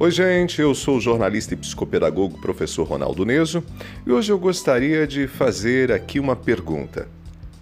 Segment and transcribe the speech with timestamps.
[0.00, 3.64] Oi, gente, eu sou o jornalista e psicopedagogo professor Ronaldo Neso
[4.06, 7.08] e hoje eu gostaria de fazer aqui uma pergunta.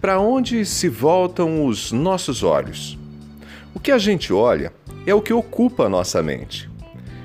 [0.02, 2.98] Para onde se voltam os nossos olhos?
[3.72, 4.70] O que a gente olha
[5.06, 6.68] é o que ocupa a nossa mente.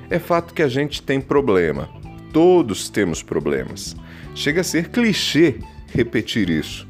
[0.08, 1.90] É fato que a gente tem problema,
[2.32, 3.94] todos temos problemas.
[4.34, 5.56] Chega a ser clichê
[5.88, 6.88] repetir isso,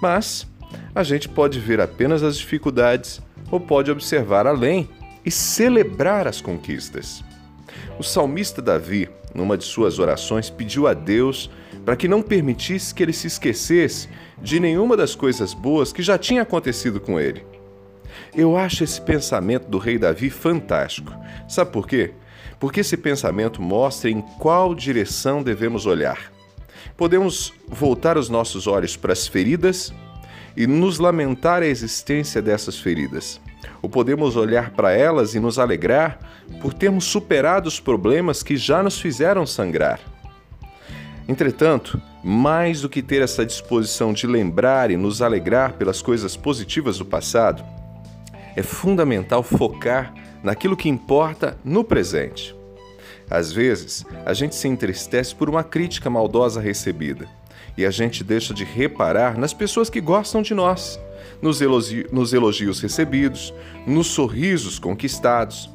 [0.00, 0.46] mas
[0.94, 4.88] a gente pode ver apenas as dificuldades ou pode observar além
[5.24, 7.24] e celebrar as conquistas.
[7.98, 11.50] O salmista Davi, numa de suas orações, pediu a Deus
[11.84, 14.08] para que não permitisse que ele se esquecesse
[14.40, 17.44] de nenhuma das coisas boas que já tinha acontecido com ele.
[18.34, 21.12] Eu acho esse pensamento do rei Davi fantástico.
[21.48, 22.12] Sabe por quê?
[22.58, 26.32] Porque esse pensamento mostra em qual direção devemos olhar.
[26.96, 29.92] Podemos voltar os nossos olhos para as feridas
[30.56, 33.40] e nos lamentar a existência dessas feridas
[33.84, 36.18] ou podemos olhar para elas e nos alegrar
[36.60, 40.00] por termos superado os problemas que já nos fizeram sangrar.
[41.28, 46.98] Entretanto, mais do que ter essa disposição de lembrar e nos alegrar pelas coisas positivas
[46.98, 47.62] do passado,
[48.56, 52.54] é fundamental focar naquilo que importa no presente.
[53.28, 57.26] Às vezes, a gente se entristece por uma crítica maldosa recebida
[57.76, 60.98] e a gente deixa de reparar nas pessoas que gostam de nós
[61.40, 63.52] nos, elogi nos elogios recebidos,
[63.86, 65.70] nos sorrisos conquistados.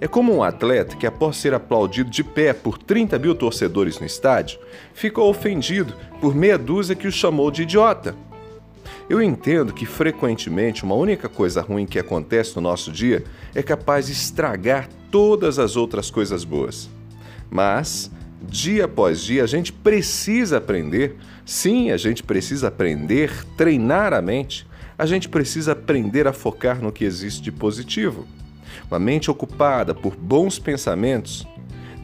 [0.00, 4.06] É como um atleta que, após ser aplaudido de pé por 30 mil torcedores no
[4.06, 4.58] estádio,
[4.92, 8.14] ficou ofendido por meia dúzia que o chamou de idiota.
[9.08, 14.06] Eu entendo que frequentemente uma única coisa ruim que acontece no nosso dia é capaz
[14.06, 16.88] de estragar todas as outras coisas boas.
[17.50, 18.10] Mas,
[18.42, 24.66] dia após dia, a gente precisa aprender, sim, a gente precisa aprender, treinar a mente
[25.00, 28.28] a gente precisa aprender a focar no que existe de positivo.
[28.90, 31.48] Uma mente ocupada por bons pensamentos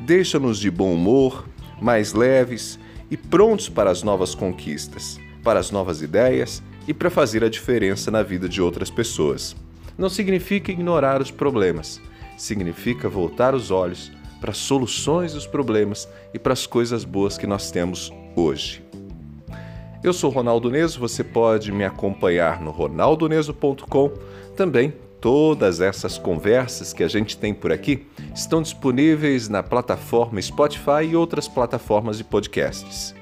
[0.06, 1.46] deixa-nos de bom humor,
[1.78, 2.78] mais leves
[3.10, 8.10] e prontos para as novas conquistas, para as novas ideias e para fazer a diferença
[8.10, 9.54] na vida de outras pessoas.
[9.98, 12.00] Não significa ignorar os problemas,
[12.38, 14.10] significa voltar os olhos
[14.40, 18.84] para as soluções dos problemas e para as coisas boas que nós temos hoje.
[20.02, 24.12] Eu sou Ronaldo Neso, você pode me acompanhar no ronaldoneso.com.
[24.54, 31.04] Também todas essas conversas que a gente tem por aqui estão disponíveis na plataforma Spotify
[31.08, 33.14] e outras plataformas de podcasts.